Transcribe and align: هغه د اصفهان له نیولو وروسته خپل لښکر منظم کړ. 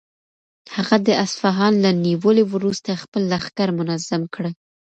هغه 0.75 0.95
د 1.07 1.09
اصفهان 1.25 1.73
له 1.83 1.91
نیولو 2.05 2.43
وروسته 2.53 2.89
خپل 3.03 3.21
لښکر 3.31 3.67
منظم 3.79 4.21
کړ. 4.35 4.45